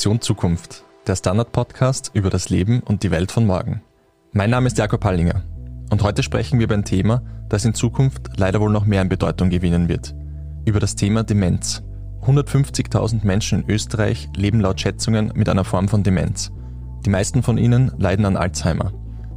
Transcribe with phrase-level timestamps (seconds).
[0.00, 3.82] Edition Zukunft, der Standard-Podcast über das Leben und die Welt von morgen.
[4.32, 5.42] Mein Name ist Jakob Hallinger
[5.90, 9.10] und heute sprechen wir über ein Thema, das in Zukunft leider wohl noch mehr an
[9.10, 10.14] Bedeutung gewinnen wird.
[10.64, 11.82] Über das Thema Demenz.
[12.22, 16.50] 150.000 Menschen in Österreich leben laut Schätzungen mit einer Form von Demenz.
[17.04, 18.94] Die meisten von ihnen leiden an Alzheimer.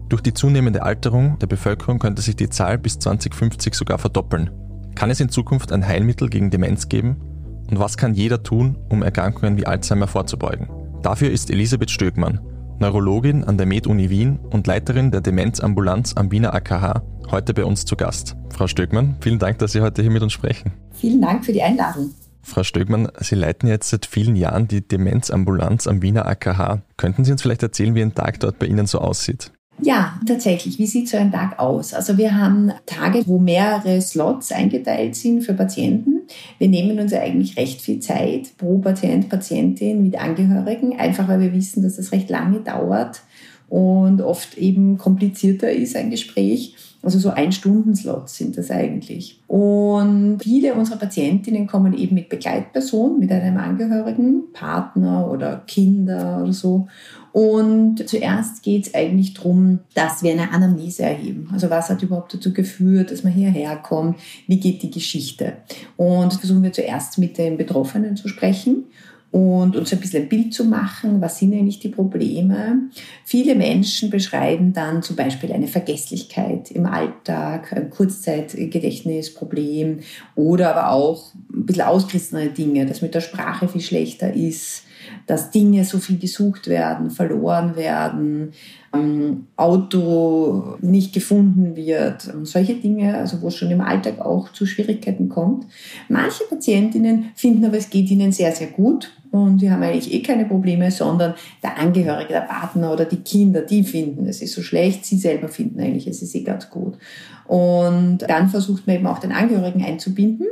[0.08, 4.50] Durch die zunehmende Alterung der Bevölkerung könnte sich die Zahl bis 2050 sogar verdoppeln.
[4.96, 7.33] Kann es in Zukunft ein Heilmittel gegen Demenz geben?
[7.70, 10.70] Und was kann jeder tun, um Erkrankungen wie Alzheimer vorzubeugen?
[11.02, 12.40] Dafür ist Elisabeth Stöckmann,
[12.80, 17.86] Neurologin an der Med-Uni Wien und Leiterin der Demenzambulanz am Wiener AKH, heute bei uns
[17.86, 18.36] zu Gast.
[18.50, 20.74] Frau Stöckmann, vielen Dank, dass Sie heute hier mit uns sprechen.
[20.92, 22.12] Vielen Dank für die Einladung.
[22.42, 26.82] Frau Stöckmann, Sie leiten jetzt seit vielen Jahren die Demenzambulanz am Wiener AKH.
[26.98, 29.52] Könnten Sie uns vielleicht erzählen, wie ein Tag dort bei Ihnen so aussieht?
[29.82, 30.78] Ja, tatsächlich.
[30.78, 31.94] Wie sieht so ein Tag aus?
[31.94, 36.23] Also wir haben Tage, wo mehrere Slots eingeteilt sind für Patienten.
[36.58, 41.54] Wir nehmen uns eigentlich recht viel Zeit pro Patient, Patientin mit Angehörigen, einfach weil wir
[41.54, 43.22] wissen, dass das recht lange dauert
[43.70, 46.76] und oft eben komplizierter ist ein Gespräch.
[47.04, 49.42] Also so Ein-Stunden-Slots sind das eigentlich.
[49.48, 56.54] Und viele unserer Patientinnen kommen eben mit Begleitpersonen, mit einem Angehörigen, Partner oder Kinder oder
[56.54, 56.88] so.
[57.34, 61.50] Und zuerst geht es eigentlich darum, dass wir eine Anamnese erheben.
[61.52, 64.18] Also was hat überhaupt dazu geführt, dass man hierher kommt?
[64.48, 65.58] Wie geht die Geschichte?
[65.98, 68.86] Und versuchen wir zuerst mit den Betroffenen zu sprechen
[69.34, 72.92] und uns ein bisschen ein Bild zu machen, was sind eigentlich die Probleme.
[73.26, 80.02] Viele Menschen beschreiben dann zum Beispiel eine Vergesslichkeit im Alltag, ein Kurzzeitgedächtnisproblem
[80.36, 84.84] oder aber auch ein bisschen ausgerissenere Dinge, dass mit der Sprache viel schlechter ist,
[85.26, 88.52] dass Dinge so viel gesucht werden, verloren werden,
[88.94, 94.68] ähm, Auto nicht gefunden wird, solche Dinge, also wo es schon im Alltag auch zu
[94.68, 95.66] Schwierigkeiten kommt.
[96.08, 100.22] Manche Patientinnen finden aber, es geht ihnen sehr, sehr gut und sie haben eigentlich eh
[100.22, 101.34] keine Probleme, sondern
[101.64, 105.48] der Angehörige, der Partner oder die Kinder, die finden, es ist so schlecht, sie selber
[105.48, 107.00] finden eigentlich, es ist eh ganz gut.
[107.48, 110.46] Und dann versucht man eben auch den Angehörigen einzubinden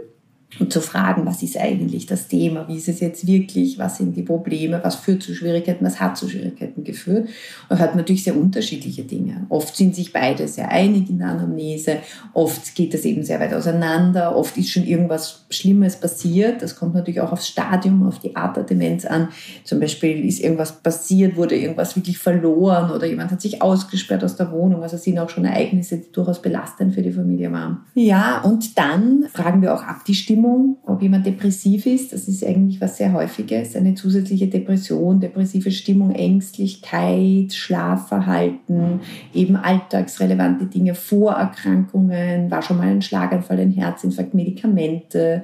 [0.60, 4.16] und zu fragen, was ist eigentlich das Thema, wie ist es jetzt wirklich, was sind
[4.18, 7.30] die Probleme, was führt zu Schwierigkeiten, was hat zu Schwierigkeiten geführt.
[7.70, 9.46] Man hört natürlich sehr unterschiedliche Dinge.
[9.50, 11.98] Oft sind sich beide sehr einig in der Anamnese,
[12.34, 16.62] oft geht das eben sehr weit auseinander, oft ist schon irgendwas Schlimmes passiert.
[16.62, 19.30] Das kommt natürlich auch aufs Stadium, auf die Art der Demenz an.
[19.64, 24.36] Zum Beispiel ist irgendwas passiert, wurde irgendwas wirklich verloren oder jemand hat sich ausgesperrt aus
[24.36, 24.84] der Wohnung.
[24.84, 27.86] Also sind auch schon Ereignisse, die durchaus belastend für die Familie waren.
[27.94, 32.14] Ja, und dann fragen wir auch ab die Stimmung Stimmung, ob jemand depressiv ist.
[32.14, 33.76] Das ist eigentlich was sehr häufiges.
[33.76, 39.02] Eine zusätzliche Depression, depressive Stimmung, Ängstlichkeit, Schlafverhalten,
[39.34, 45.44] eben alltagsrelevante Dinge, Vorerkrankungen, war schon mal ein Schlaganfall, ein Herzinfarkt, Medikamente,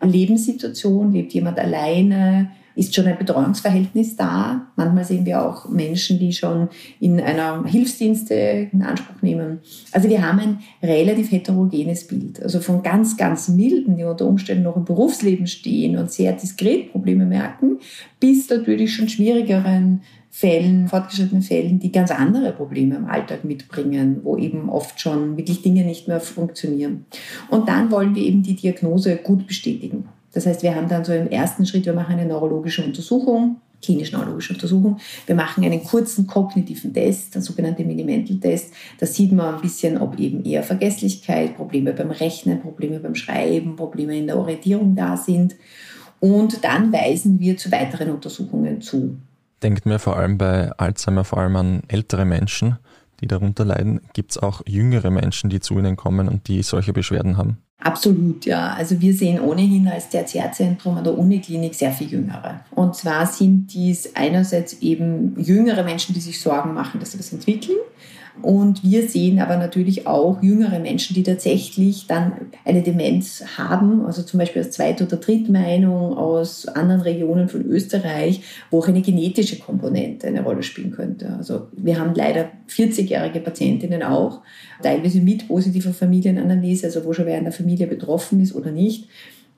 [0.00, 4.68] Lebenssituation, lebt jemand alleine, ist schon ein Betreuungsverhältnis da.
[4.76, 6.68] Manchmal sehen wir auch Menschen, die schon
[7.00, 9.58] in einer Hilfsdienste in Anspruch nehmen.
[9.90, 12.40] Also wir haben ein relativ heterogenes Bild.
[12.40, 16.92] Also von ganz, ganz milden, die unter Umständen noch im Berufsleben stehen und sehr diskret
[16.92, 17.78] Probleme merken,
[18.20, 24.36] bis natürlich schon schwierigeren Fällen, fortgeschrittenen Fällen, die ganz andere Probleme im Alltag mitbringen, wo
[24.36, 27.06] eben oft schon wirklich Dinge nicht mehr funktionieren.
[27.50, 30.04] Und dann wollen wir eben die Diagnose gut bestätigen.
[30.38, 34.54] Das heißt, wir haben dann so im ersten Schritt, wir machen eine neurologische Untersuchung, klinisch-neurologische
[34.54, 34.98] Untersuchung.
[35.26, 38.72] Wir machen einen kurzen kognitiven Test, der sogenannte Minimental-Test.
[39.00, 43.74] Da sieht man ein bisschen, ob eben eher Vergesslichkeit, Probleme beim Rechnen, Probleme beim Schreiben,
[43.74, 45.56] Probleme in der Orientierung da sind.
[46.20, 49.16] Und dann weisen wir zu weiteren Untersuchungen zu.
[49.64, 52.78] Denkt mir vor allem bei Alzheimer vor allem an ältere Menschen,
[53.20, 54.02] die darunter leiden.
[54.12, 57.58] Gibt es auch jüngere Menschen, die zu Ihnen kommen und die solche Beschwerden haben?
[57.80, 58.74] Absolut, ja.
[58.74, 62.64] Also wir sehen ohnehin als Tertiärzentrum an der Uniklinik sehr viel Jüngere.
[62.72, 67.32] Und zwar sind dies einerseits eben jüngere Menschen, die sich Sorgen machen, dass sie das
[67.32, 67.78] entwickeln.
[68.42, 72.32] Und wir sehen aber natürlich auch jüngere Menschen, die tatsächlich dann
[72.64, 78.42] eine Demenz haben, also zum Beispiel aus Zweit- oder Drittmeinung aus anderen Regionen von Österreich,
[78.70, 81.34] wo auch eine genetische Komponente eine Rolle spielen könnte.
[81.36, 84.42] Also wir haben leider 40-jährige Patientinnen auch,
[84.82, 89.08] teilweise mit positiver Familienanalyse, also wo schon wer in der Familie betroffen ist oder nicht.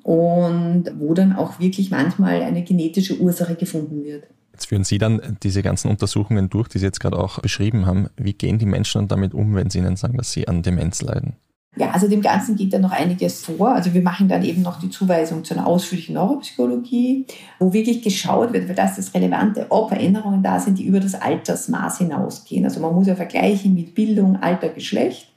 [0.02, 4.24] Und wo dann auch wirklich manchmal eine genetische Ursache gefunden wird.
[4.60, 8.10] Jetzt führen Sie dann diese ganzen Untersuchungen durch, die Sie jetzt gerade auch beschrieben haben.
[8.18, 11.00] Wie gehen die Menschen dann damit um, wenn Sie ihnen sagen, dass sie an Demenz
[11.00, 11.36] leiden?
[11.76, 13.70] Ja, also dem Ganzen geht da noch einiges vor.
[13.70, 17.24] Also wir machen dann eben noch die Zuweisung zu einer ausführlichen Neuropsychologie,
[17.58, 21.14] wo wirklich geschaut wird, weil das das Relevante, ob Veränderungen da sind, die über das
[21.14, 22.66] Altersmaß hinausgehen.
[22.66, 25.29] Also man muss ja vergleichen mit Bildung, Alter, Geschlecht.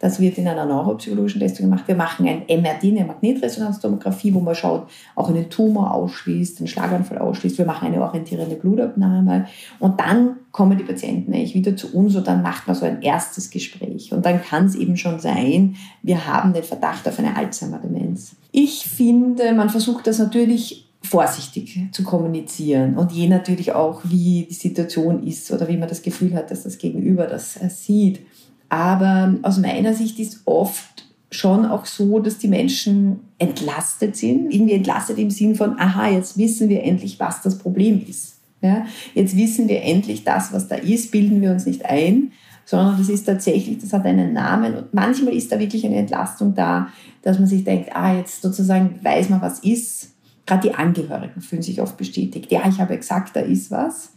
[0.00, 1.84] Das wird in einer neuropsychologischen Testung gemacht.
[1.86, 7.18] Wir machen ein MRT, eine Magnetresonanztomographie, wo man schaut, auch einen Tumor ausschließt, einen Schlaganfall
[7.18, 7.58] ausschließt.
[7.58, 9.46] Wir machen eine orientierende Blutabnahme
[9.78, 13.02] und dann kommen die Patienten eigentlich wieder zu uns und dann macht man so ein
[13.02, 14.12] erstes Gespräch.
[14.12, 18.36] Und dann kann es eben schon sein, wir haben den Verdacht auf eine Alzheimer-Demenz.
[18.50, 24.54] Ich finde, man versucht das natürlich vorsichtig zu kommunizieren und je natürlich auch, wie die
[24.54, 28.20] Situation ist oder wie man das Gefühl hat, dass das Gegenüber das äh, sieht.
[28.68, 34.74] Aber aus meiner Sicht ist oft schon auch so, dass die Menschen entlastet sind, irgendwie
[34.74, 38.36] entlastet im Sinn von, aha, jetzt wissen wir endlich, was das Problem ist.
[38.60, 42.32] Ja, jetzt wissen wir endlich das, was da ist, bilden wir uns nicht ein,
[42.64, 46.54] sondern das ist tatsächlich, das hat einen Namen und manchmal ist da wirklich eine Entlastung
[46.54, 46.88] da,
[47.22, 50.14] dass man sich denkt, ah, jetzt sozusagen weiß man, was ist.
[50.44, 52.50] Gerade die Angehörigen fühlen sich oft bestätigt.
[52.50, 54.12] Ja, ich habe gesagt, da ist was.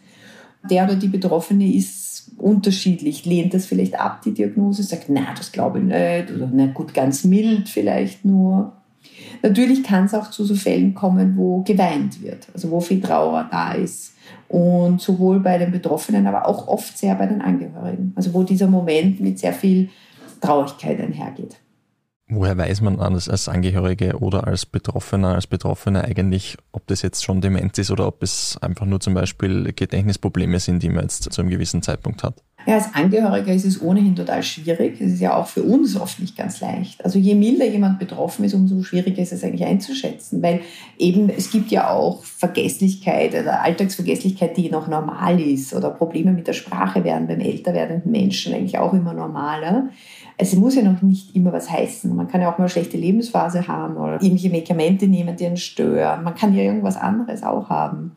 [0.69, 5.51] Der oder die Betroffene ist unterschiedlich, lehnt das vielleicht ab, die Diagnose, sagt, na, das
[5.51, 8.74] glaube ich nicht, oder na gut, ganz mild vielleicht nur.
[9.44, 13.48] Natürlich kann es auch zu so Fällen kommen, wo geweint wird, also wo viel Trauer
[13.51, 14.16] da ist.
[14.48, 18.13] Und sowohl bei den Betroffenen, aber auch oft sehr bei den Angehörigen.
[18.16, 19.89] Also wo dieser Moment mit sehr viel
[20.42, 21.57] Traurigkeit einhergeht.
[22.33, 27.42] Woher weiß man als Angehörige oder als Betroffener, als Betroffene eigentlich, ob das jetzt schon
[27.42, 31.42] Demenz ist oder ob es einfach nur zum Beispiel Gedächtnisprobleme sind, die man jetzt zu
[31.42, 32.42] einem gewissen Zeitpunkt hat?
[32.66, 35.02] Ja, als Angehöriger ist es ohnehin total schwierig.
[35.02, 37.04] Es ist ja auch für uns oft nicht ganz leicht.
[37.04, 40.62] Also je milder jemand betroffen ist, umso schwieriger ist es eigentlich einzuschätzen, weil
[40.98, 46.48] eben es gibt ja auch Vergesslichkeit oder Alltagsvergesslichkeit, die noch normal ist oder Probleme mit
[46.48, 49.90] der Sprache werden beim älter werdenden Menschen eigentlich auch immer normaler
[50.42, 52.16] es muss ja noch nicht immer was heißen.
[52.16, 55.58] Man kann ja auch mal eine schlechte Lebensphase haben oder irgendwelche Medikamente nehmen, die einen
[55.58, 56.24] stören.
[56.24, 58.16] Man kann ja irgendwas anderes auch haben.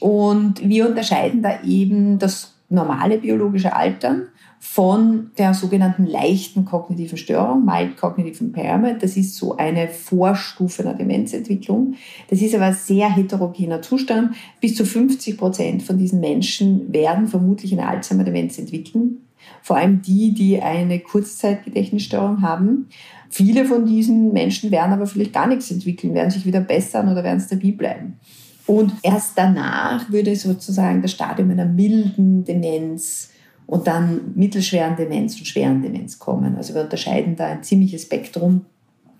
[0.00, 4.28] Und wir unterscheiden da eben das normale biologische Altern
[4.58, 9.02] von der sogenannten leichten kognitiven Störung, Mild Cognitive Impairment.
[9.02, 11.94] Das ist so eine Vorstufe einer Demenzentwicklung.
[12.28, 14.34] Das ist aber ein sehr heterogener Zustand.
[14.60, 19.18] Bis zu 50 Prozent von diesen Menschen werden vermutlich eine Alzheimer-Demenz entwickeln
[19.62, 22.88] vor allem die, die eine Kurzzeitgedächtnisstörung haben.
[23.28, 27.22] Viele von diesen Menschen werden aber vielleicht gar nichts entwickeln, werden sich wieder bessern oder
[27.22, 28.18] werden stabil bleiben.
[28.70, 33.30] Und erst danach würde sozusagen das Stadium einer milden Demenz
[33.66, 36.54] und dann mittelschweren Demenz und schweren Demenz kommen.
[36.54, 38.66] Also wir unterscheiden da ein ziemliches Spektrum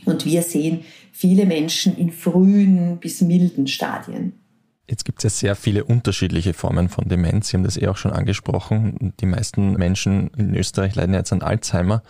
[0.05, 4.35] und wir sehen viele Menschen in frühen bis milden Stadien.
[4.88, 7.49] Jetzt gibt es ja sehr viele unterschiedliche Formen von Demenz.
[7.49, 9.14] Sie haben das eh auch schon angesprochen.
[9.19, 12.05] Die meisten Menschen in Österreich leiden jetzt an Alzheimer.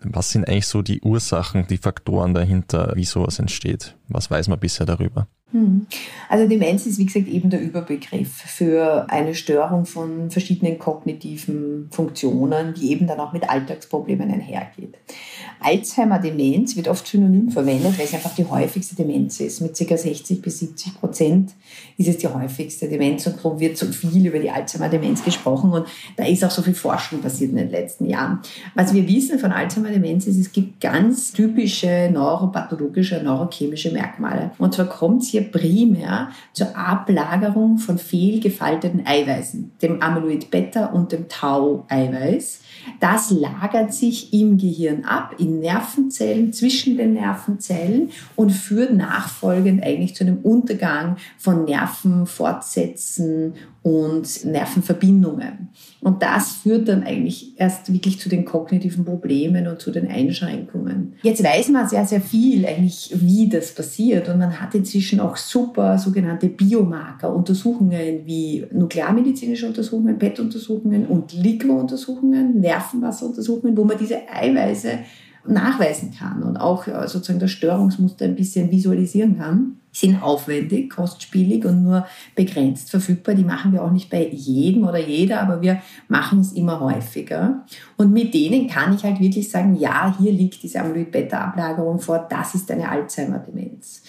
[0.00, 3.96] Was sind eigentlich so die Ursachen, die Faktoren dahinter, wie sowas entsteht?
[4.08, 5.26] Was weiß man bisher darüber?
[5.54, 5.86] Hm.
[6.28, 12.74] Also Demenz ist, wie gesagt, eben der Überbegriff für eine Störung von verschiedenen kognitiven Funktionen,
[12.74, 14.96] die eben dann auch mit Alltagsproblemen einhergeht.
[15.60, 19.60] Alzheimer-Demenz wird oft synonym verwendet, weil es einfach die häufigste Demenz ist.
[19.60, 19.96] Mit ca.
[19.96, 21.52] 60 bis 70 Prozent
[21.96, 25.86] ist es die häufigste Demenz und darum wird so viel über die Alzheimer-Demenz gesprochen und
[26.16, 28.40] da ist auch so viel Forschung passiert in den letzten Jahren.
[28.74, 34.50] Was wir wissen von Alzheimer-Demenz ist, es gibt ganz typische neuropathologische, neurochemische Merkmale.
[34.58, 41.12] Und zwar kommt es hier primär zur Ablagerung von fehlgefalteten Eiweißen, dem Amyloid Beta und
[41.12, 42.60] dem Tau-Eiweiß.
[43.00, 50.14] Das lagert sich im Gehirn ab, in Nervenzellen, zwischen den Nervenzellen und führt nachfolgend eigentlich
[50.14, 55.68] zu einem Untergang von Nervenfortsätzen und Nervenverbindungen.
[56.00, 61.16] Und das führt dann eigentlich erst wirklich zu den kognitiven Problemen und zu den Einschränkungen.
[61.22, 64.30] Jetzt weiß man sehr, sehr viel eigentlich, wie das passiert.
[64.30, 72.60] Und man hat inzwischen auch super sogenannte Biomarker, Untersuchungen wie nuklearmedizinische Untersuchungen, PET-Untersuchungen und LIGO-Untersuchungen,
[72.60, 75.00] Nervenwasseruntersuchungen, wo man diese Eiweiße
[75.46, 81.64] nachweisen kann und auch äh, sozusagen das Störungsmuster ein bisschen visualisieren kann sind aufwendig, kostspielig
[81.64, 83.34] und nur begrenzt verfügbar.
[83.34, 87.64] Die machen wir auch nicht bei jedem oder jeder, aber wir machen es immer häufiger.
[87.96, 92.54] Und mit denen kann ich halt wirklich sagen, ja, hier liegt diese Amyloid-Beta-Ablagerung vor, das
[92.54, 94.02] ist eine Alzheimer-Demenz.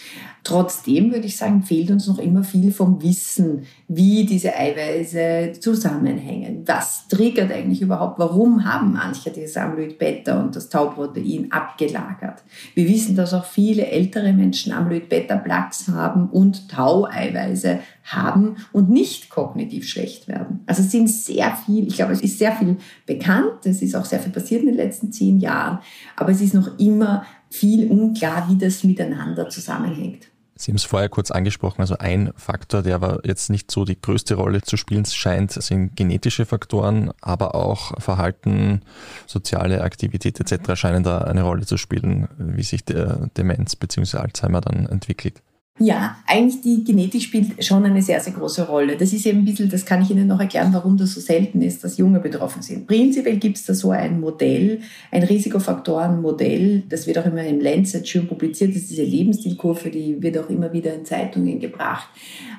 [0.43, 6.63] Trotzdem würde ich sagen, fehlt uns noch immer viel vom Wissen, wie diese Eiweiße zusammenhängen.
[6.67, 8.19] Was triggert eigentlich überhaupt?
[8.19, 12.43] Warum haben manche dieses Amyloid-Beta und das Tauprotein abgelagert?
[12.75, 19.87] Wir wissen, dass auch viele ältere Menschen Amyloid-Beta-Plaques haben und Tau-Eiweiße haben und nicht kognitiv
[19.87, 20.61] schlecht werden.
[20.65, 24.05] Also es sind sehr viel, ich glaube, es ist sehr viel bekannt, es ist auch
[24.05, 25.79] sehr viel passiert in den letzten zehn Jahren,
[26.15, 30.27] aber es ist noch immer viel unklar, wie das miteinander zusammenhängt.
[30.57, 33.99] Sie haben es vorher kurz angesprochen, also ein Faktor, der aber jetzt nicht so die
[33.99, 38.81] größte Rolle zu spielen scheint, sind genetische Faktoren, aber auch Verhalten,
[39.27, 40.79] soziale Aktivität etc.
[40.79, 44.17] scheinen da eine Rolle zu spielen, wie sich der Demenz bzw.
[44.17, 45.41] Alzheimer dann entwickelt.
[45.77, 48.95] Ja, eigentlich die Genetik spielt schon eine sehr, sehr große Rolle.
[48.95, 51.61] Das ist eben ein bisschen, das kann ich Ihnen noch erklären, warum das so selten
[51.61, 52.87] ist, dass Junge betroffen sind.
[52.87, 54.79] Prinzipiell gibt es da so ein Modell,
[55.11, 60.23] ein Risikofaktorenmodell, das wird auch immer im Lancet schön publiziert, das ist diese Lebensstilkurve, die
[60.23, 62.07] wird auch immer wieder in Zeitungen gebracht.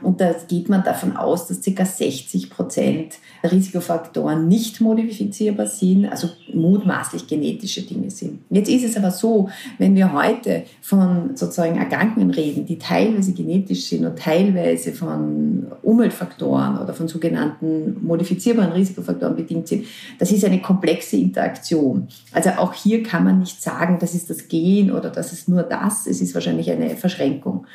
[0.02, 1.86] Und da geht man davon aus, dass ca.
[1.86, 8.40] 60 Prozent Risikofaktoren nicht modifizierbar sind, also mutmaßlich genetische Dinge sind.
[8.50, 13.32] Jetzt ist es aber so, wenn wir heute von sozusagen Erkrankungen reden, die teilweise teilweise
[13.32, 19.86] genetisch sind und teilweise von Umweltfaktoren oder von sogenannten modifizierbaren Risikofaktoren bedingt sind,
[20.18, 22.08] das ist eine komplexe Interaktion.
[22.32, 25.62] Also auch hier kann man nicht sagen, das ist das Gen oder das ist nur
[25.62, 27.66] das, es ist wahrscheinlich eine Verschränkung.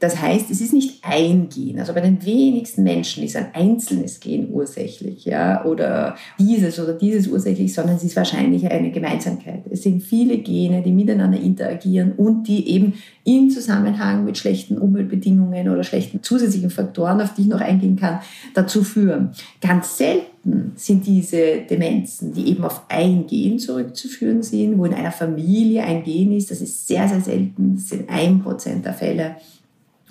[0.00, 1.78] Das heißt, es ist nicht ein Gen.
[1.78, 7.28] Also bei den wenigsten Menschen ist ein einzelnes Gen ursächlich, ja, oder dieses oder dieses
[7.28, 9.64] ursächlich, sondern es ist wahrscheinlich eine Gemeinsamkeit.
[9.70, 15.68] Es sind viele Gene, die miteinander interagieren und die eben in Zusammenhang mit schlechten Umweltbedingungen
[15.68, 18.20] oder schlechten zusätzlichen Faktoren, auf die ich noch eingehen kann,
[18.54, 19.32] dazu führen.
[19.60, 25.12] Ganz selten sind diese Demenzen, die eben auf ein Gen zurückzuführen sind, wo in einer
[25.12, 29.36] Familie ein Gen ist, das ist sehr, sehr selten, das sind ein Prozent der Fälle.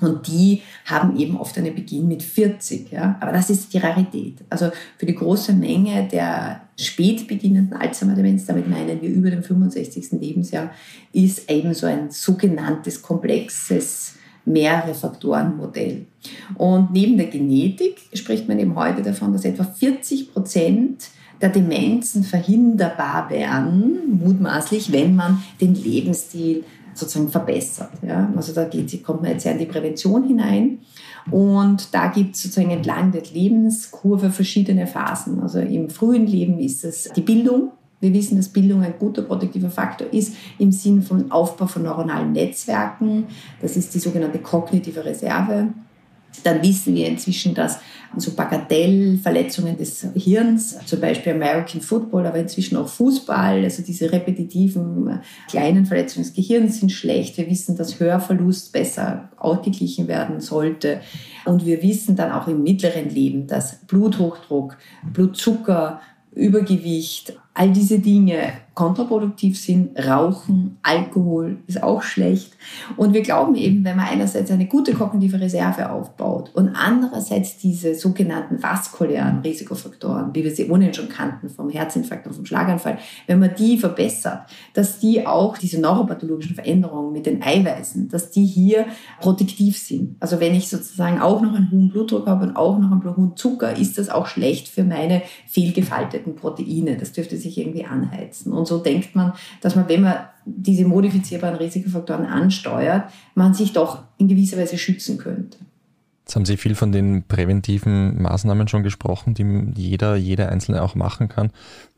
[0.01, 2.91] Und die haben eben oft einen Beginn mit 40.
[2.91, 3.17] Ja?
[3.19, 4.37] Aber das ist die Rarität.
[4.49, 10.11] Also für die große Menge der spät beginnenden Alzheimer-Demenz, damit meinen wir über dem 65.
[10.13, 10.71] Lebensjahr,
[11.11, 14.15] ist eben so ein sogenanntes komplexes
[14.45, 16.05] mehrere Faktoren-Modell.
[16.55, 21.09] Und neben der Genetik spricht man eben heute davon, dass etwa 40 Prozent
[21.41, 26.63] der Demenzen verhinderbar wären, mutmaßlich, wenn man den Lebensstil
[26.99, 27.91] sozusagen verbessert.
[28.05, 28.31] Ja?
[28.35, 30.79] Also da geht, kommt man jetzt ja in die Prävention hinein.
[31.31, 35.41] Und da gibt es sozusagen entlang der Lebenskurve verschiedene Phasen.
[35.41, 37.71] Also im frühen Leben ist es die Bildung.
[38.01, 42.31] Wir wissen, dass Bildung ein guter produktiver Faktor ist im Sinne von Aufbau von neuronalen
[42.31, 43.25] Netzwerken.
[43.61, 45.67] Das ist die sogenannte kognitive Reserve.
[46.43, 47.79] Dann wissen wir inzwischen, dass
[48.17, 55.19] so Bagatellverletzungen des Hirns, zum Beispiel American Football, aber inzwischen auch Fußball, also diese repetitiven
[55.47, 57.37] kleinen Verletzungen des Gehirns sind schlecht.
[57.37, 61.01] Wir wissen, dass Hörverlust besser ausgeglichen werden sollte.
[61.45, 64.77] Und wir wissen dann auch im mittleren Leben, dass Bluthochdruck,
[65.13, 66.01] Blutzucker,
[66.33, 69.97] Übergewicht, all diese Dinge kontraproduktiv sind.
[69.99, 72.53] Rauchen, Alkohol ist auch schlecht.
[72.95, 77.95] Und wir glauben eben, wenn man einerseits eine gute kognitive Reserve aufbaut und andererseits diese
[77.95, 82.97] sogenannten vaskulären Risikofaktoren, wie wir sie ohnehin schon kannten, vom Herzinfarkt und vom Schlaganfall,
[83.27, 88.45] wenn man die verbessert, dass die auch diese neuropathologischen Veränderungen mit den Eiweißen, dass die
[88.45, 88.85] hier
[89.19, 90.15] protektiv sind.
[90.19, 93.35] Also wenn ich sozusagen auch noch einen hohen Blutdruck habe und auch noch einen hohen
[93.35, 96.95] Zucker, ist das auch schlecht für meine fehlgefalteten Proteine.
[96.97, 98.53] Das dürfte sich irgendwie anheizen.
[98.53, 104.03] Und so denkt man, dass man, wenn man diese modifizierbaren Risikofaktoren ansteuert, man sich doch
[104.17, 105.57] in gewisser Weise schützen könnte.
[106.29, 110.93] Jetzt haben Sie viel von den präventiven Maßnahmen schon gesprochen, die jeder, jeder Einzelne auch
[110.93, 111.51] machen kann.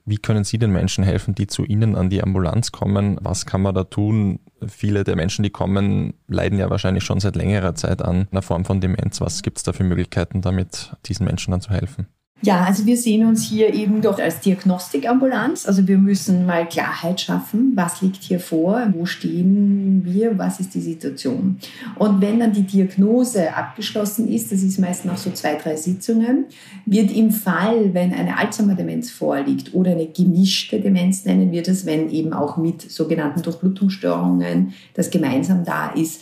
[0.05, 3.17] Wie können Sie den Menschen helfen, die zu Ihnen an die Ambulanz kommen?
[3.21, 4.39] Was kann man da tun?
[4.65, 8.63] Viele der Menschen, die kommen, leiden ja wahrscheinlich schon seit längerer Zeit an einer Form
[8.63, 9.19] von Demenz.
[9.19, 12.07] Was gibt es da für Möglichkeiten, damit diesen Menschen dann zu helfen?
[12.43, 15.67] Ja, also wir sehen uns hier eben doch als Diagnostikambulanz.
[15.67, 20.73] Also wir müssen mal Klarheit schaffen, was liegt hier vor, wo stehen wir, was ist
[20.73, 21.57] die Situation.
[21.99, 26.45] Und wenn dann die Diagnose abgeschlossen ist, das ist meist nach so zwei, drei Sitzungen,
[26.87, 32.09] wird im Fall, wenn eine Alzheimer-Demenz vorliegt oder eine gemischte Demenz nennen wir das, wenn
[32.09, 36.21] eben auch mit sogenannten Durchblutungsstörungen das gemeinsam da ist,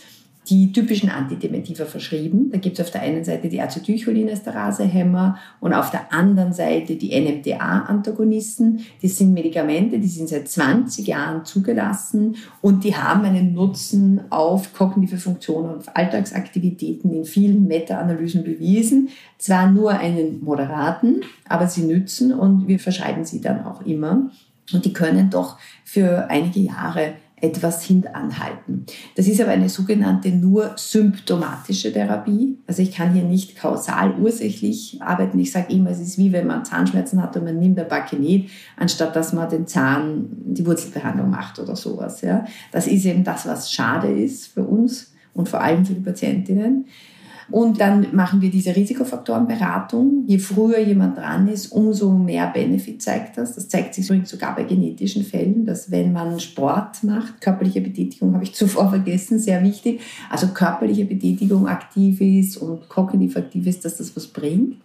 [0.50, 2.50] die typischen Antidementiva verschrieben.
[2.50, 7.18] Da gibt es auf der einen Seite die Acetylcholinesterasehämmer und auf der anderen Seite die
[7.18, 8.80] NMDA-Antagonisten.
[9.00, 14.74] Das sind Medikamente, die sind seit 20 Jahren zugelassen und die haben einen Nutzen auf
[14.74, 19.08] kognitive Funktionen und auf Alltagsaktivitäten in vielen Meta-Analysen bewiesen.
[19.38, 24.30] Zwar nur einen moderaten, aber sie nützen und wir verschreiben sie dann auch immer.
[24.72, 28.84] Und die können doch für einige Jahre etwas hintanhalten.
[29.16, 32.58] Das ist aber eine sogenannte nur symptomatische Therapie.
[32.66, 35.38] Also ich kann hier nicht kausal ursächlich arbeiten.
[35.38, 38.50] Ich sage immer, es ist wie wenn man Zahnschmerzen hat und man nimmt ein Bakinet,
[38.76, 42.20] anstatt dass man den Zahn, die Wurzelbehandlung macht oder sowas.
[42.20, 42.44] Ja.
[42.72, 46.86] Das ist eben das, was schade ist für uns und vor allem für die Patientinnen.
[47.50, 50.24] Und dann machen wir diese Risikofaktorenberatung.
[50.26, 53.54] Je früher jemand dran ist, umso mehr Benefit zeigt das.
[53.54, 58.44] Das zeigt sich sogar bei genetischen Fällen, dass wenn man Sport macht, körperliche Betätigung habe
[58.44, 63.96] ich zuvor vergessen, sehr wichtig, also körperliche Betätigung aktiv ist und kognitiv aktiv ist, dass
[63.96, 64.76] das was bringt.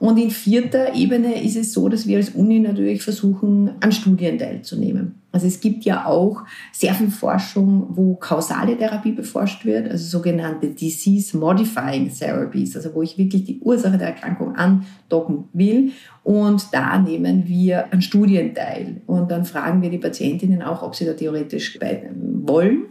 [0.00, 4.38] Und in vierter Ebene ist es so, dass wir als Uni natürlich versuchen, an Studien
[4.38, 5.16] teilzunehmen.
[5.30, 6.42] Also es gibt ja auch
[6.72, 13.02] sehr viel Forschung, wo kausale Therapie beforscht wird, also sogenannte Disease Modifying Therapies, also wo
[13.02, 15.92] ich wirklich die Ursache der Erkrankung andocken will.
[16.24, 19.02] Und da nehmen wir an Studien teil.
[19.06, 22.84] Und dann fragen wir die Patientinnen auch, ob sie da theoretisch wollen.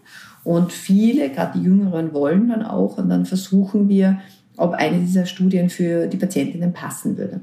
[0.44, 3.00] Und viele, gerade die Jüngeren, wollen dann auch.
[3.00, 4.20] Und dann versuchen wir,
[4.60, 7.40] ob eine dieser Studien für die Patientinnen passen würde.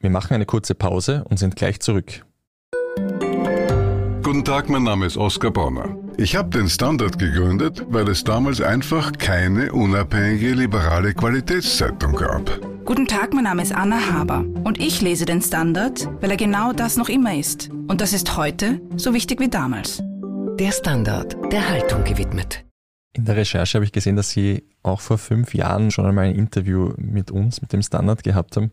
[0.00, 2.24] Wir machen eine kurze Pause und sind gleich zurück.
[4.22, 5.96] Guten Tag, mein Name ist Oskar Bonner.
[6.16, 12.60] Ich habe den Standard gegründet, weil es damals einfach keine unabhängige liberale Qualitätszeitung gab.
[12.84, 16.72] Guten Tag, mein Name ist Anna Haber und ich lese den Standard, weil er genau
[16.72, 17.70] das noch immer ist.
[17.88, 20.02] Und das ist heute so wichtig wie damals.
[20.58, 22.64] Der Standard, der Haltung gewidmet.
[23.14, 26.34] In der Recherche habe ich gesehen, dass Sie auch vor fünf Jahren schon einmal ein
[26.34, 28.72] Interview mit uns, mit dem Standard gehabt haben.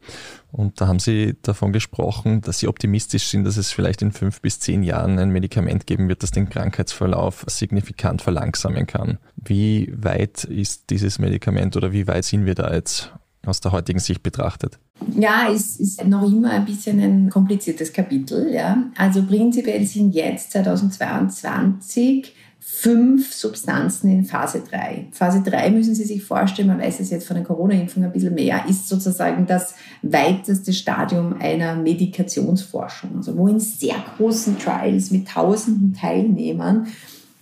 [0.53, 4.39] Und da haben Sie davon gesprochen, dass Sie optimistisch sind, dass es vielleicht in fünf
[4.39, 9.17] bis zehn Jahren ein Medikament geben wird, das den Krankheitsverlauf signifikant verlangsamen kann.
[9.35, 13.11] Wie weit ist dieses Medikament oder wie weit sind wir da jetzt
[13.45, 14.79] aus der heutigen Sicht betrachtet?
[15.17, 18.53] Ja, es ist noch immer ein bisschen ein kompliziertes Kapitel.
[18.53, 18.85] Ja.
[18.97, 22.33] Also prinzipiell sind jetzt 2022
[22.71, 25.07] fünf Substanzen in Phase 3.
[25.11, 28.33] Phase 3 müssen Sie sich vorstellen, man weiß es jetzt von den Corona-Impfungen ein bisschen
[28.33, 33.17] mehr, ist sozusagen das weiteste Stadium einer Medikationsforschung.
[33.17, 36.87] Also wo in sehr großen Trials mit tausenden Teilnehmern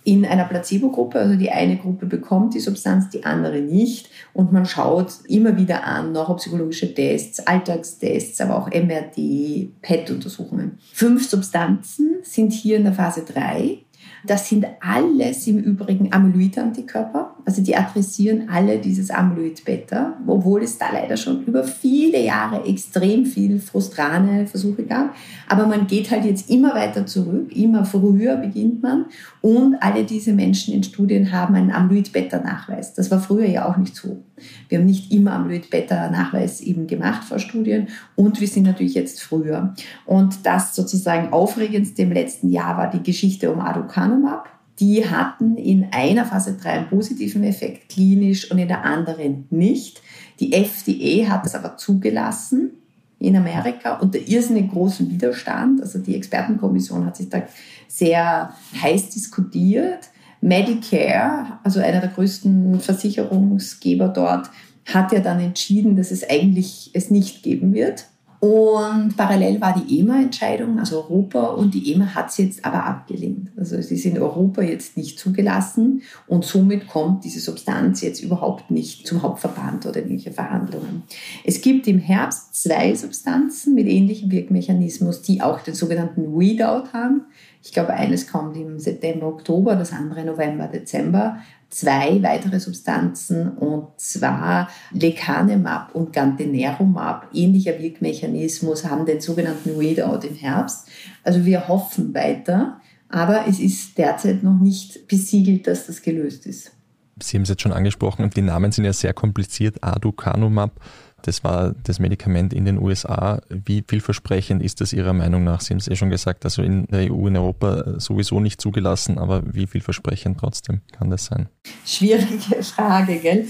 [0.02, 4.08] in einer Placebo-Gruppe, also die eine Gruppe bekommt die Substanz, die andere nicht.
[4.32, 10.78] Und man schaut immer wieder an, neuropsychologische Tests, Alltagstests, aber auch MRT, PET-Untersuchungen.
[10.94, 13.84] Fünf Substanzen sind hier in der Phase 3
[14.26, 17.36] das sind alles im Übrigen Amyloid-Antikörper.
[17.44, 23.24] Also die adressieren alle dieses Amyloid-Beta, obwohl es da leider schon über viele Jahre extrem
[23.24, 25.14] viel frustrane Versuche gab.
[25.48, 29.06] Aber man geht halt jetzt immer weiter zurück, immer früher beginnt man.
[29.40, 32.94] Und alle diese Menschen in Studien haben einen Amyloid-Beta-Nachweis.
[32.94, 34.22] Das war früher ja auch nicht so.
[34.68, 39.74] Wir haben nicht immer Amyloid-Beta-Nachweis eben gemacht vor Studien und wir sind natürlich jetzt früher.
[40.06, 44.48] Und das sozusagen aufregendste im letzten Jahr war die Geschichte um Aducanumab.
[44.80, 50.00] Die hatten in einer Phase 3 einen positiven Effekt klinisch und in der anderen nicht.
[50.38, 52.70] Die FDA hat es aber zugelassen
[53.18, 55.80] in Amerika unter irrsinnig großem Widerstand.
[55.80, 57.42] Also die Expertenkommission hat sich da
[57.88, 60.10] sehr heiß diskutiert.
[60.40, 64.50] Medicare, also einer der größten Versicherungsgeber dort,
[64.86, 68.06] hat ja dann entschieden, dass es eigentlich es nicht geben wird.
[68.40, 73.50] Und parallel war die EMA-Entscheidung, also Europa, und die EMA hat es jetzt aber abgelehnt.
[73.56, 78.70] Also sie ist in Europa jetzt nicht zugelassen und somit kommt diese Substanz jetzt überhaupt
[78.70, 81.02] nicht zum Hauptverband oder irgendwelche Verhandlungen.
[81.44, 87.22] Es gibt im Herbst zwei Substanzen mit ähnlichem Wirkmechanismus, die auch den sogenannten Weedout haben.
[87.62, 91.38] Ich glaube, eines kommt im September, Oktober, das andere November, Dezember
[91.70, 100.34] zwei weitere Substanzen und zwar Lecanemab und Gantenerumab, ähnlicher Wirkmechanismus, haben den sogenannten Readout im
[100.34, 100.88] Herbst.
[101.24, 106.72] Also wir hoffen weiter, aber es ist derzeit noch nicht besiegelt, dass das gelöst ist.
[107.20, 109.82] Sie haben es jetzt schon angesprochen und die Namen sind ja sehr kompliziert.
[109.82, 110.80] Aducanumab
[111.22, 113.40] das war das Medikament in den USA.
[113.48, 115.60] Wie vielversprechend ist das Ihrer Meinung nach?
[115.60, 119.18] Sie haben es eh schon gesagt, also in der EU, in Europa sowieso nicht zugelassen,
[119.18, 121.48] aber wie vielversprechend trotzdem kann das sein?
[121.84, 123.46] Schwierige Frage, gell?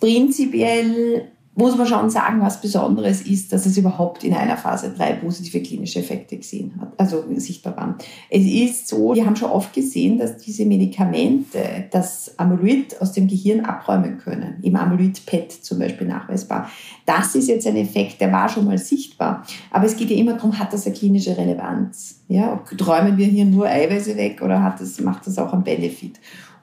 [0.00, 5.14] Prinzipiell muss man schon sagen, was Besonderes ist, dass es überhaupt in einer Phase 3
[5.14, 7.96] positive klinische Effekte gesehen hat, also sichtbar waren.
[8.30, 13.26] Es ist so, wir haben schon oft gesehen, dass diese Medikamente das Amyloid aus dem
[13.26, 16.70] Gehirn abräumen können, im Amyloid-PET zum Beispiel nachweisbar.
[17.04, 20.34] Das ist jetzt ein Effekt, der war schon mal sichtbar, aber es geht ja immer
[20.34, 22.20] darum, hat das eine klinische Relevanz?
[22.28, 26.20] Ja, träumen wir hier nur Eiweiße weg oder hat das, macht das auch einen Benefit?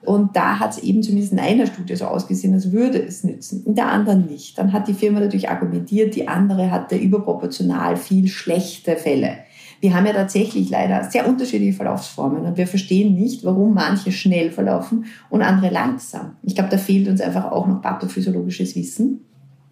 [0.07, 3.65] Und da hat es eben zumindest in einer Studie so ausgesehen, als würde es nützen,
[3.65, 4.57] in der anderen nicht.
[4.57, 9.39] Dann hat die Firma natürlich argumentiert, die andere hatte überproportional viel schlechte Fälle.
[9.81, 14.49] Wir haben ja tatsächlich leider sehr unterschiedliche Verlaufsformen und wir verstehen nicht, warum manche schnell
[14.49, 16.37] verlaufen und andere langsam.
[16.41, 19.25] Ich glaube, da fehlt uns einfach auch noch pathophysiologisches Wissen.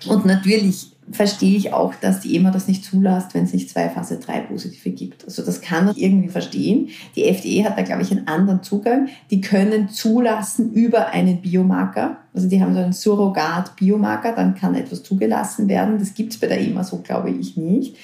[0.07, 3.89] Und natürlich verstehe ich auch, dass die EMA das nicht zulässt, wenn es nicht zwei
[3.89, 5.23] Phase 3 Positive gibt.
[5.25, 6.89] Also das kann ich irgendwie verstehen.
[7.15, 9.07] Die FDA hat da, glaube ich, einen anderen Zugang.
[9.29, 12.17] Die können zulassen über einen Biomarker.
[12.33, 15.99] Also die haben so einen Surrogat-Biomarker, dann kann etwas zugelassen werden.
[15.99, 17.95] Das gibt es bei der EMA so, glaube ich, nicht.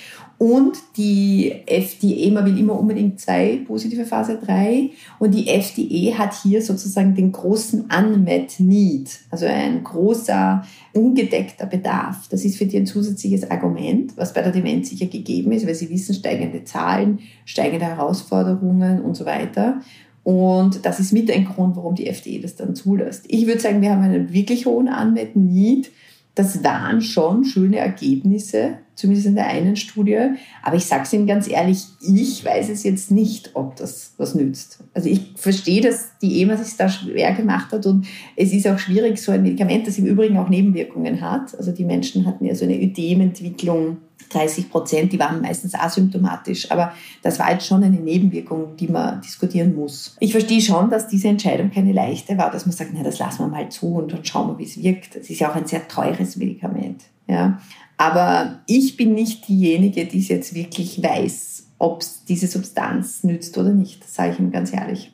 [0.41, 4.89] Und die FDA, will immer unbedingt zwei positive Phase 3.
[5.19, 12.27] Und die FDA hat hier sozusagen den großen Unmet Need, also ein großer, ungedeckter Bedarf.
[12.29, 15.75] Das ist für die ein zusätzliches Argument, was bei der Demenz sicher gegeben ist, weil
[15.75, 19.81] sie wissen, steigende Zahlen, steigende Herausforderungen und so weiter.
[20.23, 23.25] Und das ist mit ein Grund, warum die FDA das dann zulässt.
[23.27, 25.91] Ich würde sagen, wir haben einen wirklich hohen Unmet Need
[26.35, 30.17] das waren schon schöne Ergebnisse, zumindest in der einen Studie.
[30.63, 34.33] Aber ich sage es Ihnen ganz ehrlich, ich weiß es jetzt nicht, ob das was
[34.33, 34.79] nützt.
[34.93, 38.79] Also ich verstehe, dass die EMA sich da schwer gemacht hat und es ist auch
[38.79, 41.57] schwierig, so ein Medikament, das im Übrigen auch Nebenwirkungen hat.
[41.57, 43.97] Also die Menschen hatten ja so eine Ödementwicklung
[44.31, 46.71] 30 Prozent, die waren meistens asymptomatisch.
[46.71, 50.15] Aber das war jetzt schon eine Nebenwirkung, die man diskutieren muss.
[50.19, 53.39] Ich verstehe schon, dass diese Entscheidung keine leichte war, dass man sagt, na, das lassen
[53.39, 55.15] wir mal zu und dann schauen wir, wie es wirkt.
[55.15, 57.03] Das ist ja auch ein sehr teures Medikament.
[57.27, 57.59] Ja.
[57.97, 63.57] Aber ich bin nicht diejenige, die es jetzt wirklich weiß, ob es diese Substanz nützt
[63.57, 64.03] oder nicht.
[64.03, 65.11] Das sage ich ihm ganz ehrlich.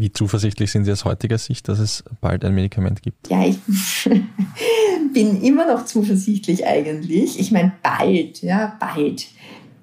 [0.00, 3.28] Wie zuversichtlich sind Sie aus heutiger Sicht, dass es bald ein Medikament gibt?
[3.28, 3.58] Ja, ich
[5.12, 7.38] bin immer noch zuversichtlich eigentlich.
[7.38, 9.26] Ich meine, bald, ja, bald.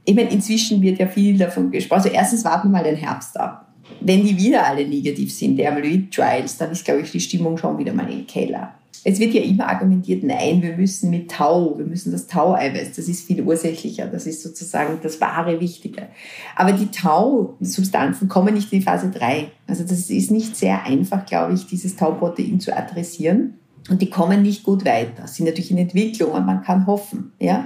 [0.05, 1.99] Ich meine, inzwischen wird ja viel davon gesprochen.
[1.99, 3.71] Also erstens warten wir mal den Herbst ab.
[4.01, 7.77] Wenn die wieder alle negativ sind, die Amyloid-Trials, dann ist, glaube ich, die Stimmung schon
[7.77, 8.73] wieder mal im Keller.
[9.09, 13.07] Es wird ja immer argumentiert, nein, wir müssen mit Tau, wir müssen das Tau-Eiweiß, das
[13.07, 16.09] ist viel ursächlicher, das ist sozusagen das wahre Wichtige.
[16.57, 19.49] Aber die Tau-Substanzen kommen nicht in die Phase 3.
[19.65, 23.53] Also das ist nicht sehr einfach, glaube ich, dieses Tau-Protein zu adressieren.
[23.89, 27.31] Und die kommen nicht gut weiter, sind natürlich in Entwicklung und man kann hoffen.
[27.39, 27.63] Ja?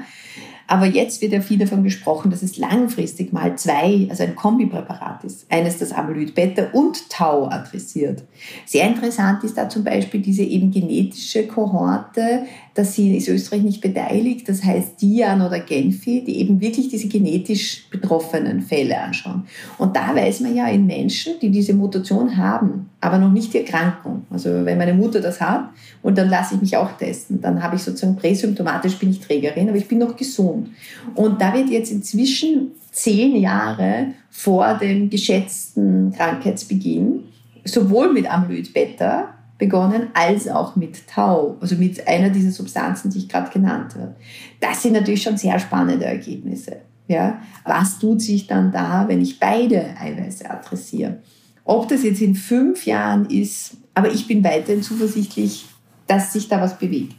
[0.72, 5.22] Aber jetzt wird ja viel davon gesprochen, dass es langfristig mal zwei, also ein Kombipräparat
[5.26, 5.46] ist.
[5.52, 8.24] Eines, das Amyloid Beta und Tau adressiert.
[8.66, 13.82] Sehr interessant ist da zum Beispiel diese eben genetische Kohorte, dass sie ist Österreich nicht
[13.82, 14.48] beteiligt.
[14.48, 19.44] Das heißt Dian oder Genfi, die eben wirklich diese genetisch betroffenen Fälle anschauen.
[19.78, 23.60] Und da weiß man ja in Menschen, die diese Mutation haben, aber noch nicht die
[23.60, 24.26] Erkrankung.
[24.30, 25.70] Also wenn meine Mutter das hat
[26.02, 29.68] und dann lasse ich mich auch testen, dann habe ich sozusagen präsymptomatisch bin ich Trägerin,
[29.68, 30.70] aber ich bin noch gesund.
[31.16, 37.24] Und da wird jetzt inzwischen zehn Jahre vor dem geschätzten Krankheitsbeginn
[37.64, 43.20] sowohl mit Amyloid Beta begonnen, als auch mit Tau, also mit einer dieser Substanzen, die
[43.20, 44.16] ich gerade genannt habe.
[44.60, 46.78] Das sind natürlich schon sehr spannende Ergebnisse.
[47.08, 47.40] Ja?
[47.64, 51.20] Was tut sich dann da, wenn ich beide Eiweiße adressiere?
[51.64, 55.68] Ob das jetzt in fünf Jahren ist, aber ich bin weiterhin zuversichtlich,
[56.08, 57.18] dass sich da was bewegt.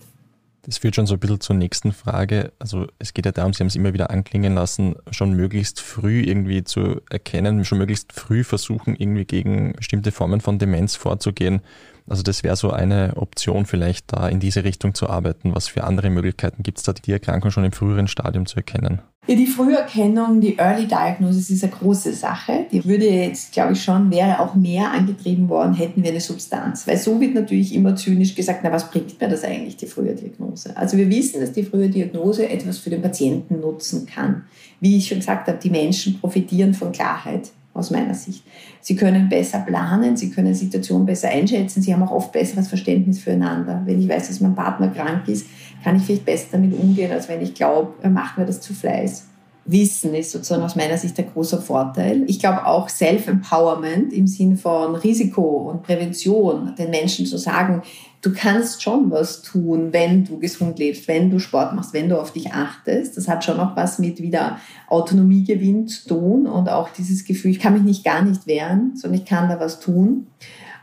[0.63, 2.53] Das führt schon so ein bisschen zur nächsten Frage.
[2.59, 6.23] Also es geht ja darum, Sie haben es immer wieder anklingen lassen, schon möglichst früh
[6.23, 11.63] irgendwie zu erkennen, schon möglichst früh versuchen, irgendwie gegen bestimmte Formen von Demenz vorzugehen.
[12.07, 15.55] Also das wäre so eine Option, vielleicht da in diese Richtung zu arbeiten.
[15.55, 19.03] Was für andere Möglichkeiten gibt es da, die Erkrankung schon im früheren Stadium zu erkennen?
[19.29, 22.67] Ja, die Früherkennung, die Early Diagnosis ist eine große Sache.
[22.73, 26.89] Die würde jetzt, glaube ich, schon, wäre auch mehr angetrieben worden, hätten wir eine Substanz.
[26.89, 30.17] Weil so wird natürlich immer zynisch gesagt, na, was bringt mir das eigentlich, die frühe
[30.17, 30.77] Diagnose?
[30.77, 34.43] Also wir wissen, dass die frühe Diagnose etwas für den Patienten nutzen kann.
[34.81, 38.45] Wie ich schon gesagt habe, die Menschen profitieren von Klarheit aus meiner Sicht.
[38.81, 43.21] Sie können besser planen, sie können Situationen besser einschätzen, sie haben auch oft besseres Verständnis
[43.21, 43.83] füreinander.
[43.85, 45.47] Wenn ich weiß, dass mein Partner krank ist,
[45.83, 48.75] kann ich vielleicht besser damit umgehen, als wenn ich glaube, er macht mir das zu
[48.75, 49.29] Fleiß.
[49.65, 52.25] Wissen ist sozusagen aus meiner Sicht ein großer Vorteil.
[52.27, 57.83] Ich glaube auch Self-Empowerment im Sinn von Risiko und Prävention, den Menschen zu sagen,
[58.23, 62.21] du kannst schon was tun, wenn du gesund lebst, wenn du Sport machst, wenn du
[62.21, 63.17] auf dich achtest.
[63.17, 67.61] Das hat schon auch was mit wieder Autonomiegewinn zu tun und auch dieses Gefühl, ich
[67.61, 70.27] kann mich nicht gar nicht wehren, sondern ich kann da was tun.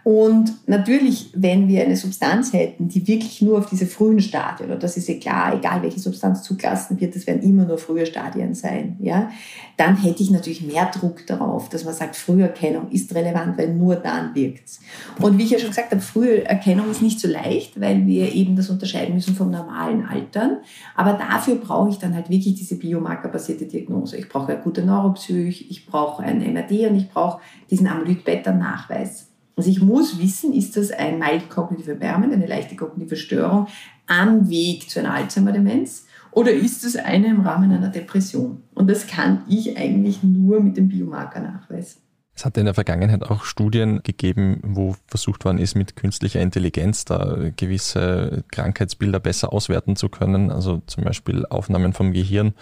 [0.09, 4.81] Und natürlich, wenn wir eine Substanz hätten, die wirklich nur auf diese frühen Stadien, und
[4.81, 8.55] das ist ja klar, egal welche Substanz zugelassen wird, das werden immer nur frühe Stadien
[8.55, 9.29] sein, ja,
[9.77, 13.97] dann hätte ich natürlich mehr Druck darauf, dass man sagt, Früherkennung ist relevant, weil nur
[13.97, 14.79] dann wirkt's.
[15.21, 18.55] Und wie ich ja schon gesagt habe, Früherkennung ist nicht so leicht, weil wir eben
[18.55, 20.57] das unterscheiden müssen vom normalen Altern.
[20.95, 24.17] Aber dafür brauche ich dann halt wirklich diese biomarkerbasierte Diagnose.
[24.17, 29.28] Ich brauche eine gute Neuropsych, ich brauche ein MRD und ich brauche diesen Amyloid-Beta-Nachweis.
[29.59, 33.67] Also ich muss wissen, ist das ein mild kognitive Impairment, eine leichte kognitive Störung
[34.07, 38.63] am Weg zu einer Alzheimer-Demenz oder ist es eine im Rahmen einer Depression?
[38.73, 41.99] Und das kann ich eigentlich nur mit dem Biomarker nachweisen.
[42.33, 47.03] Es hat in der Vergangenheit auch Studien gegeben, wo versucht worden ist, mit künstlicher Intelligenz
[47.03, 50.51] da gewisse Krankheitsbilder besser auswerten zu können.
[50.51, 52.53] Also zum Beispiel Aufnahmen vom Gehirn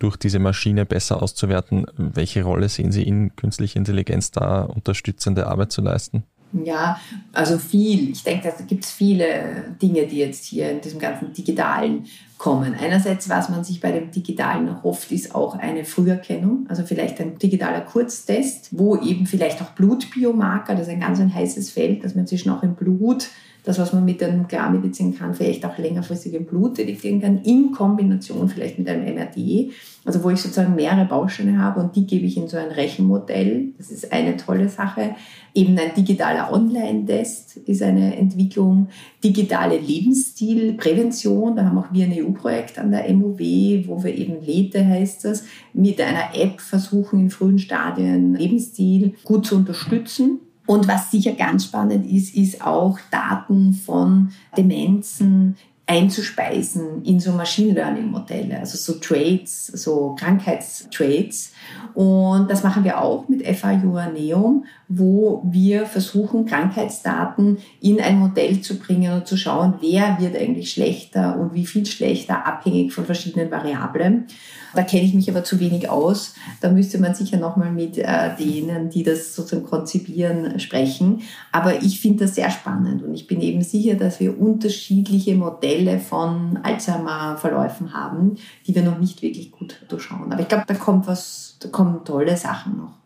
[0.00, 1.86] durch diese Maschine besser auszuwerten.
[1.96, 6.24] Welche Rolle sehen Sie in künstlicher Intelligenz da unterstützende Arbeit zu leisten?
[6.52, 7.00] Ja,
[7.32, 8.10] also viel.
[8.10, 12.06] Ich denke, da gibt es viele Dinge, die jetzt hier in diesem ganzen Digitalen
[12.38, 12.74] kommen.
[12.74, 17.38] Einerseits, was man sich bei dem Digitalen erhofft, ist auch eine Früherkennung, also vielleicht ein
[17.38, 22.14] digitaler Kurztest, wo eben vielleicht auch Blutbiomarker, das ist ein ganz ein heißes Feld, dass
[22.14, 23.28] man inzwischen auch im Blut
[23.64, 27.72] das, was man mit der Nuklearmedizin kann, vielleicht auch längerfristig im Blut detektieren kann, in
[27.72, 29.72] Kombination vielleicht mit einem MRT,
[30.04, 33.72] also wo ich sozusagen mehrere Bausteine habe und die gebe ich in so ein Rechenmodell.
[33.76, 35.14] Das ist eine tolle Sache.
[35.54, 38.88] Eben ein digitaler Online-Test ist eine Entwicklung.
[39.22, 43.38] Digitale Lebensstilprävention, da haben auch wir ein EU-Projekt an der MOW,
[43.86, 45.44] wo wir eben LETE heißt das,
[45.74, 50.40] mit einer App versuchen, in frühen Stadien Lebensstil gut zu unterstützen.
[50.70, 57.72] Und was sicher ganz spannend ist, ist auch Daten von Demenzen einzuspeisen in so Machine
[57.72, 61.54] Learning Modelle, also so Traits, so Krankheitstraits.
[61.94, 68.60] Und das machen wir auch mit FAU Neum, wo wir versuchen, Krankheitsdaten in ein Modell
[68.60, 73.04] zu bringen und zu schauen, wer wird eigentlich schlechter und wie viel schlechter, abhängig von
[73.04, 74.28] verschiedenen Variablen.
[74.74, 76.34] Da kenne ich mich aber zu wenig aus.
[76.60, 81.22] Da müsste man sicher nochmal mit äh, denen, die das sozusagen konzipieren, sprechen.
[81.52, 85.98] Aber ich finde das sehr spannend und ich bin eben sicher, dass wir unterschiedliche Modelle
[85.98, 90.32] von Alzheimer-Verläufen haben, die wir noch nicht wirklich gut durchschauen.
[90.32, 93.00] Aber ich glaube, da kommt was, da kommen tolle Sachen noch.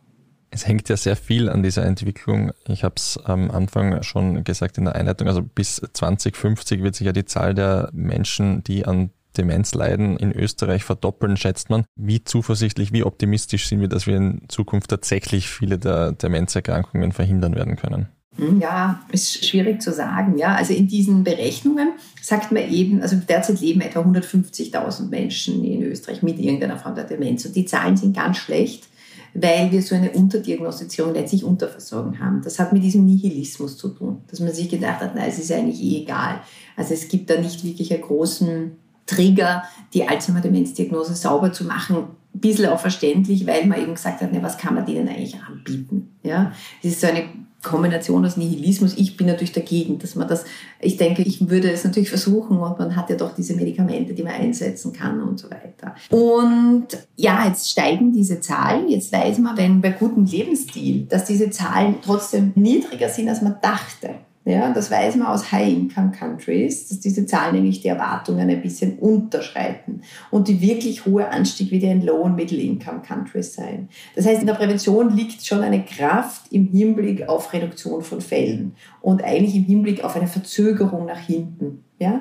[0.55, 2.53] Es hängt ja sehr viel an dieser Entwicklung.
[2.69, 7.07] Ich habe es am Anfang schon gesagt in der Einleitung, also bis 2050 wird sich
[7.07, 11.85] ja die Zahl der Menschen, die an Demenz leiden, in Österreich verdoppeln, schätzt man.
[11.97, 17.55] Wie zuversichtlich, wie optimistisch sind wir, dass wir in Zukunft tatsächlich viele der Demenzerkrankungen verhindern
[17.55, 18.09] werden können?
[18.37, 20.39] Hm, ja, ist schwierig zu sagen.
[20.39, 25.83] Ja, also in diesen Berechnungen sagt man eben, also derzeit leben etwa 150.000 Menschen in
[25.83, 28.89] Österreich mit irgendeiner Form der Demenz und die Zahlen sind ganz schlecht,
[29.35, 32.43] weil wir so eine Unterdiagnostizierung, letztlich Unterversorgung haben.
[32.43, 35.53] Das hat mit diesem Nihilismus zu tun, dass man sich gedacht hat, na, es ist
[35.53, 36.41] eigentlich eh egal.
[36.77, 38.73] Also es gibt da nicht wirklich einen großen
[39.07, 41.97] Trigger, die Alzheimer-Demenzdiagnose sauber zu machen,
[42.35, 45.37] ein bisschen auch verständlich, weil man eben gesagt hat, ne, was kann man denen eigentlich
[45.41, 46.17] anbieten?
[46.23, 47.25] Ja, das ist so eine
[47.65, 48.95] Kombination aus Nihilismus.
[48.97, 50.45] Ich bin natürlich dagegen, dass man das,
[50.81, 54.23] ich denke, ich würde es natürlich versuchen und man hat ja doch diese Medikamente, die
[54.23, 55.95] man einsetzen kann und so weiter.
[56.11, 56.87] Und
[57.17, 58.89] ja, jetzt steigen diese Zahlen.
[58.89, 63.57] Jetzt weiß man, wenn bei gutem Lebensstil, dass diese Zahlen trotzdem niedriger sind, als man
[63.61, 64.11] dachte.
[64.47, 70.03] Ja, das weiß man aus High-Income-Countries, dass diese Zahlen nämlich die Erwartungen ein bisschen unterschreiten
[70.31, 73.89] und die wirklich hohe Anstieg wieder in Low- und Middle-Income-Countries sein.
[74.15, 78.75] Das heißt, in der Prävention liegt schon eine Kraft im Hinblick auf Reduktion von Fällen
[79.01, 81.83] und eigentlich im Hinblick auf eine Verzögerung nach hinten.
[81.99, 82.21] Ja?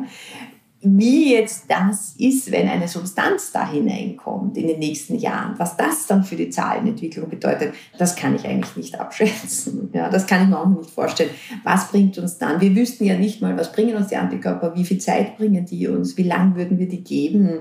[0.84, 6.08] Wie jetzt das ist, wenn eine Substanz da hineinkommt in den nächsten Jahren, was das
[6.08, 9.82] dann für die Zahlenentwicklung bedeutet, das kann ich eigentlich nicht abschätzen.
[9.94, 11.30] Ja, das kann ich mir auch nicht vorstellen.
[11.64, 12.60] Was bringt uns dann?
[12.60, 15.88] Wir wüssten ja nicht mal, was bringen uns die Antikörper, wie viel Zeit bringen die
[15.88, 17.60] uns, wie lang würden wir die geben.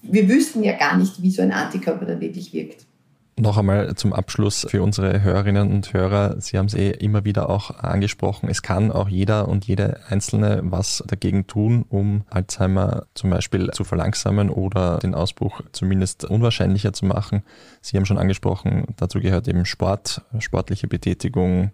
[0.00, 2.86] Wir wüssten ja gar nicht, wie so ein Antikörper dann wirklich wirkt.
[3.36, 6.40] Noch einmal zum Abschluss für unsere Hörerinnen und Hörer.
[6.40, 8.48] Sie haben es eh immer wieder auch angesprochen.
[8.48, 13.82] Es kann auch jeder und jede Einzelne was dagegen tun, um Alzheimer zum Beispiel zu
[13.82, 17.42] verlangsamen oder den Ausbruch zumindest unwahrscheinlicher zu machen.
[17.80, 21.72] Sie haben schon angesprochen, dazu gehört eben Sport, sportliche Betätigung,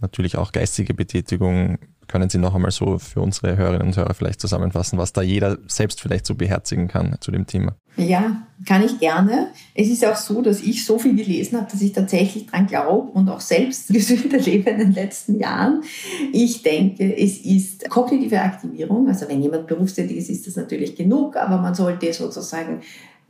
[0.00, 1.78] natürlich auch geistige Betätigung,
[2.10, 5.58] können Sie noch einmal so für unsere Hörerinnen und Hörer vielleicht zusammenfassen, was da jeder
[5.68, 7.76] selbst vielleicht so beherzigen kann zu dem Thema?
[7.96, 9.48] Ja, kann ich gerne.
[9.74, 13.12] Es ist auch so, dass ich so viel gelesen habe, dass ich tatsächlich dran glaube
[13.12, 15.82] und auch selbst gesünder lebe in den letzten Jahren.
[16.32, 19.08] Ich denke, es ist kognitive Aktivierung.
[19.08, 22.80] Also wenn jemand berufstätig ist, ist das natürlich genug, aber man sollte sozusagen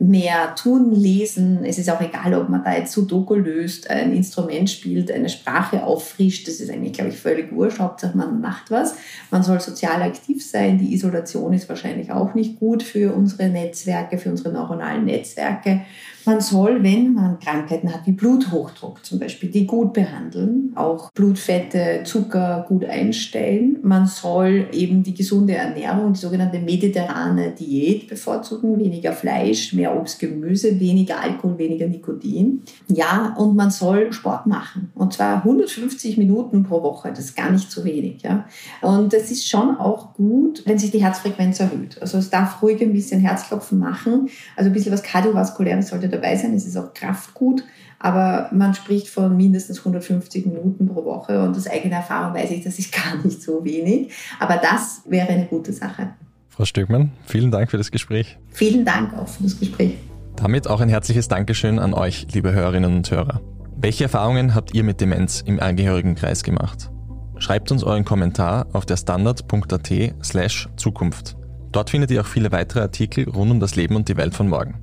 [0.01, 1.63] mehr tun, lesen.
[1.63, 5.83] Es ist auch egal, ob man da jetzt Sudoku löst, ein Instrument spielt, eine Sprache
[5.83, 6.47] auffrischt.
[6.47, 7.79] Das ist eigentlich, glaube ich, völlig wurscht.
[7.79, 8.95] Hauptsache, man macht was.
[9.29, 10.79] Man soll sozial aktiv sein.
[10.79, 15.81] Die Isolation ist wahrscheinlich auch nicht gut für unsere Netzwerke, für unsere neuronalen Netzwerke.
[16.25, 22.01] Man soll, wenn man Krankheiten hat, wie Bluthochdruck zum Beispiel, die gut behandeln, auch Blutfette,
[22.03, 23.79] Zucker gut einstellen.
[23.81, 30.19] Man soll eben die gesunde Ernährung, die sogenannte mediterrane Diät bevorzugen, weniger Fleisch, mehr Obst,
[30.19, 32.61] Gemüse, weniger Alkohol, weniger Nikotin.
[32.87, 34.91] Ja, und man soll Sport machen.
[34.93, 38.21] Und zwar 150 Minuten pro Woche, das ist gar nicht zu wenig.
[38.21, 38.45] Ja.
[38.81, 41.97] Und es ist schon auch gut, wenn sich die Herzfrequenz erhöht.
[41.99, 46.35] Also es darf ruhig ein bisschen Herzklopfen machen, also ein bisschen was Kardiovaskuläres sollte dabei
[46.35, 46.53] sein.
[46.53, 47.63] Es ist auch Kraftgut,
[47.99, 52.63] aber man spricht von mindestens 150 Minuten pro Woche und aus eigener Erfahrung weiß ich,
[52.63, 54.11] das ist gar nicht so wenig.
[54.39, 56.11] Aber das wäre eine gute Sache.
[56.49, 58.37] Frau Stöckmann, vielen Dank für das Gespräch.
[58.49, 59.95] Vielen Dank auch für das Gespräch.
[60.35, 63.41] Damit auch ein herzliches Dankeschön an euch, liebe Hörerinnen und Hörer.
[63.77, 66.91] Welche Erfahrungen habt ihr mit Demenz im Angehörigenkreis gemacht?
[67.37, 71.35] Schreibt uns euren Kommentar auf der standard.at slash Zukunft.
[71.71, 74.49] Dort findet ihr auch viele weitere Artikel rund um das Leben und die Welt von
[74.49, 74.75] morgen.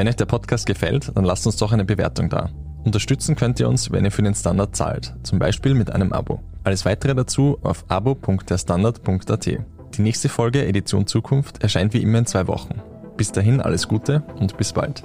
[0.00, 2.48] Wenn euch der Podcast gefällt, dann lasst uns doch eine Bewertung da.
[2.84, 6.40] Unterstützen könnt ihr uns, wenn ihr für den Standard zahlt, zum Beispiel mit einem Abo.
[6.64, 9.44] Alles weitere dazu auf abo.derstandard.at.
[9.44, 12.80] Die nächste Folge Edition Zukunft erscheint wie immer in zwei Wochen.
[13.18, 15.04] Bis dahin alles Gute und bis bald.